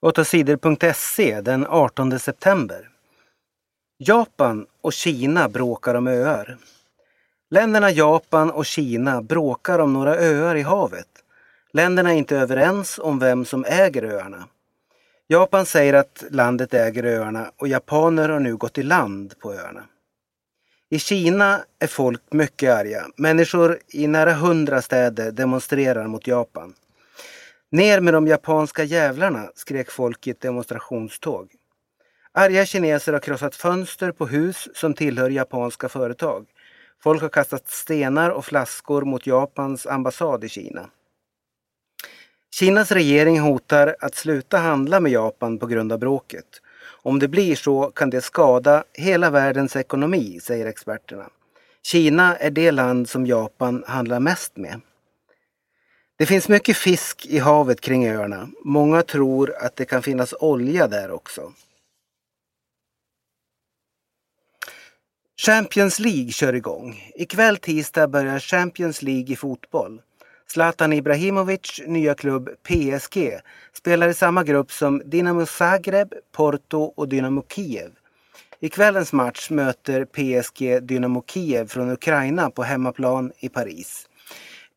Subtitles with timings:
[0.00, 2.88] Åttasidor.se den 18 september.
[3.98, 6.56] Japan och Kina bråkar om öar.
[7.50, 11.08] Länderna Japan och Kina bråkar om några öar i havet.
[11.72, 14.48] Länderna är inte överens om vem som äger öarna.
[15.26, 19.84] Japan säger att landet äger öarna och japaner har nu gått i land på öarna.
[20.90, 23.06] I Kina är folk mycket arga.
[23.16, 26.74] Människor i nära hundra städer demonstrerar mot Japan.
[27.70, 31.50] Ner med de japanska jävlarna, skrek folk i ett demonstrationståg.
[32.32, 36.46] Arga kineser har krossat fönster på hus som tillhör japanska företag.
[37.02, 40.90] Folk har kastat stenar och flaskor mot Japans ambassad i Kina.
[42.54, 46.62] Kinas regering hotar att sluta handla med Japan på grund av bråket.
[47.02, 51.28] Om det blir så kan det skada hela världens ekonomi, säger experterna.
[51.82, 54.80] Kina är det land som Japan handlar mest med.
[56.18, 58.48] Det finns mycket fisk i havet kring öarna.
[58.64, 61.52] Många tror att det kan finnas olja där också.
[65.46, 67.12] Champions League kör igång.
[67.14, 70.02] Ikväll tisdag börjar Champions League i fotboll.
[70.46, 73.40] Zlatan Ibrahimovic nya klubb PSG
[73.72, 77.90] spelar i samma grupp som Dinamo Zagreb, Porto och Dynamo Kiev.
[78.60, 84.08] I kvällens match möter PSG Dynamo Kiev från Ukraina på hemmaplan i Paris.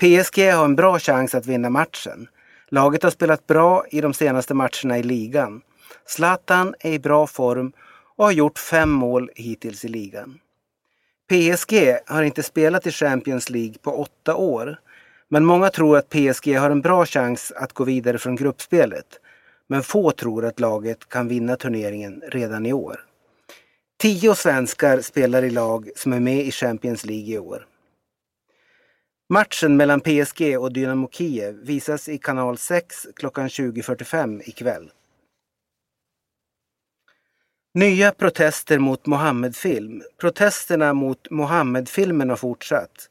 [0.00, 2.28] PSG har en bra chans att vinna matchen.
[2.68, 5.60] Laget har spelat bra i de senaste matcherna i ligan.
[6.06, 7.72] Zlatan är i bra form
[8.16, 10.38] och har gjort fem mål hittills i ligan.
[11.30, 14.80] PSG har inte spelat i Champions League på åtta år.
[15.28, 19.20] Men många tror att PSG har en bra chans att gå vidare från gruppspelet.
[19.66, 23.04] Men få tror att laget kan vinna turneringen redan i år.
[24.00, 27.66] Tio svenskar spelar i lag som är med i Champions League i år.
[29.30, 34.90] Matchen mellan PSG och Dynamo Kiev visas i kanal 6 klockan 20.45 ikväll.
[37.74, 40.02] Nya protester mot Mohammed-film.
[40.20, 43.10] Protesterna mot Mohammed-filmen har fortsatt.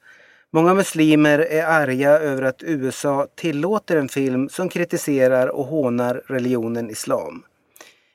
[0.51, 6.89] Många muslimer är arga över att USA tillåter en film som kritiserar och hånar religionen
[6.89, 7.43] islam.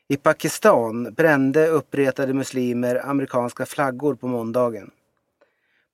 [0.09, 4.91] I Pakistan brände uppretade muslimer amerikanska flaggor på måndagen.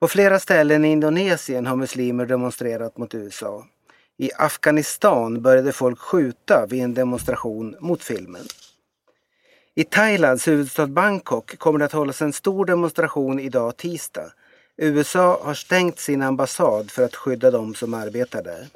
[0.01, 3.67] På flera ställen i Indonesien har muslimer demonstrerat mot USA.
[4.17, 8.47] I Afghanistan började folk skjuta vid en demonstration mot filmen.
[9.75, 14.33] I Thailands huvudstad Bangkok kommer det att hållas en stor demonstration idag tisdag.
[14.77, 18.67] USA har stängt sin ambassad för att skydda de som arbetar där.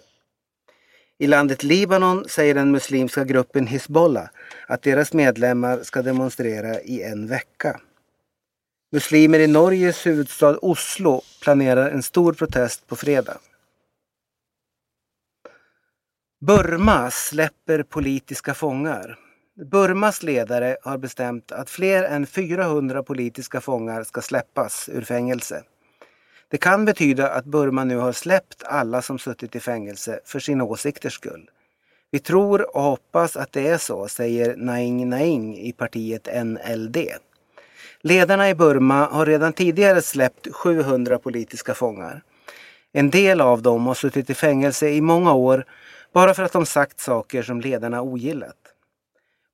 [1.18, 4.28] I landet Libanon säger den muslimska gruppen Hizbollah
[4.68, 7.80] att deras medlemmar ska demonstrera i en vecka.
[8.94, 13.38] Muslimer i Norges huvudstad Oslo planerar en stor protest på fredag.
[16.40, 19.18] Burma släpper politiska fångar.
[19.70, 25.62] Burmas ledare har bestämt att fler än 400 politiska fångar ska släppas ur fängelse.
[26.48, 30.64] Det kan betyda att Burma nu har släppt alla som suttit i fängelse för sina
[30.64, 31.50] åsikters skull.
[32.10, 36.96] Vi tror och hoppas att det är så, säger Naing Naing i partiet NLD.
[38.02, 42.22] Ledarna i Burma har redan tidigare släppt 700 politiska fångar.
[42.92, 45.64] En del av dem har suttit i fängelse i många år
[46.12, 48.56] bara för att de sagt saker som ledarna ogillat.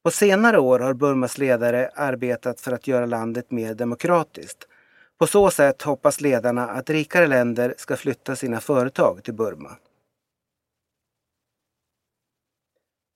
[0.03, 4.69] På senare år har Burmas ledare arbetat för att göra landet mer demokratiskt.
[5.19, 9.76] På så sätt hoppas ledarna att rikare länder ska flytta sina företag till Burma.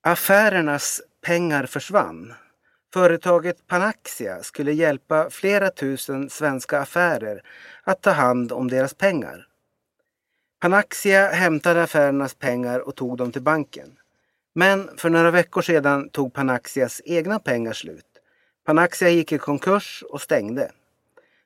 [0.02, 2.34] Affärernas pengar försvann.
[2.92, 7.42] Företaget Panaxia skulle hjälpa flera tusen svenska affärer
[7.82, 9.46] att ta hand om deras pengar.
[10.60, 13.96] Panaxia hämtade affärernas pengar och tog dem till banken.
[14.54, 18.06] Men för några veckor sedan tog Panaxias egna pengar slut.
[18.66, 20.70] Panaxia gick i konkurs och stängde.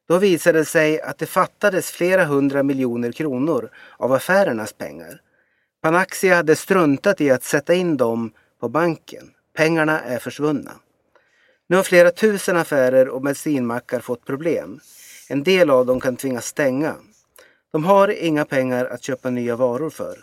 [0.09, 5.21] Då visade det sig att det fattades flera hundra miljoner kronor av affärernas pengar.
[5.83, 9.31] Panaxia hade struntat i att sätta in dem på banken.
[9.57, 10.73] Pengarna är försvunna.
[11.69, 14.81] Nu har flera tusen affärer och bensinmackar fått problem.
[15.29, 16.97] En del av dem kan tvingas stänga.
[17.73, 20.19] De har inga pengar att köpa nya varor för.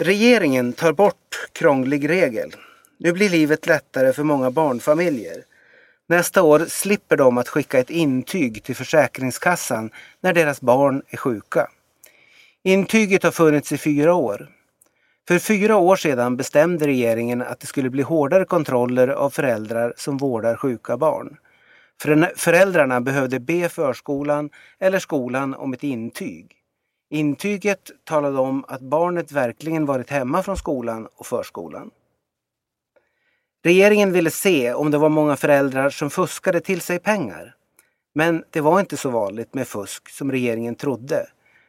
[0.00, 2.56] Regeringen tar bort krånglig regel.
[2.98, 5.44] Nu blir livet lättare för många barnfamiljer.
[6.08, 9.90] Nästa år slipper de att skicka ett intyg till Försäkringskassan
[10.20, 11.70] när deras barn är sjuka.
[12.62, 14.55] Intyget har funnits i fyra år.
[15.28, 20.16] För fyra år sedan bestämde regeringen att det skulle bli hårdare kontroller av föräldrar som
[20.16, 21.36] vårdar sjuka barn.
[22.36, 26.52] Föräldrarna behövde be förskolan eller skolan om ett intyg.
[27.10, 31.90] Intyget talade om att barnet verkligen varit hemma från skolan och förskolan.
[33.64, 37.54] Regeringen ville se om det var många föräldrar som fuskade till sig pengar.
[38.14, 41.26] Men det var inte så vanligt med fusk som regeringen trodde.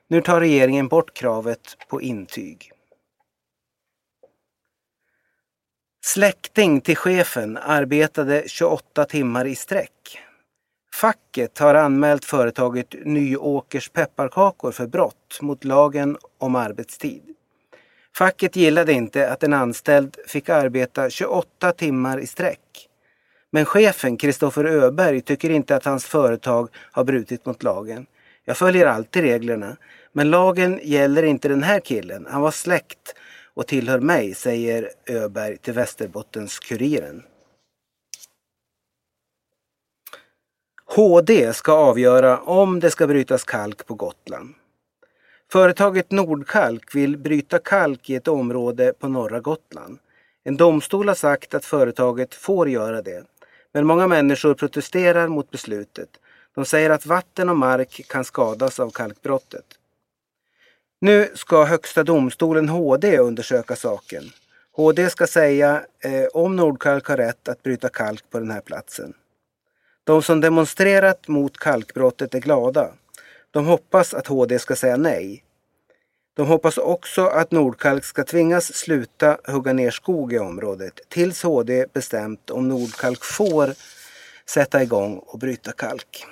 [0.07, 2.71] Nu tar regeringen bort kravet på intyg.
[6.17, 10.19] Släkting till chefen arbetade 28 timmar i sträck.
[10.93, 17.21] Facket har anmält företaget Nyåkers pepparkakor för brott mot lagen om arbetstid.
[18.15, 22.87] Facket gillade inte att en anställd fick arbeta 28 timmar i sträck.
[23.51, 28.05] Men chefen Kristoffer Öberg tycker inte att hans företag har brutit mot lagen.
[28.45, 29.77] Jag följer alltid reglerna,
[30.13, 32.27] men lagen gäller inte den här killen.
[32.29, 33.13] Han var släkt
[33.57, 37.23] och tillhör mig, säger Öberg till Västerbottens-Kuriren.
[40.85, 44.53] HD ska avgöra om det ska brytas kalk på Gotland.
[45.51, 49.99] Företaget Nordkalk vill bryta kalk i ett område på norra Gotland.
[50.43, 53.23] En domstol har sagt att företaget får göra det.
[53.71, 56.09] Men många människor protesterar mot beslutet.
[56.55, 59.65] De säger att vatten och mark kan skadas av kalkbrottet.
[60.99, 64.23] Nu ska Högsta domstolen HD undersöka saken.
[64.71, 69.13] HD ska säga eh, om Nordkalk har rätt att bryta kalk på den här platsen.
[70.03, 72.89] De som demonstrerat mot kalkbrottet är glada.
[73.51, 75.43] De hoppas att HD ska säga nej.
[76.35, 81.85] De hoppas också att Nordkalk ska tvingas sluta hugga ner skog i området tills HD
[81.93, 83.73] bestämt om Nordkalk får
[84.49, 86.25] sätta igång och bryta kalk.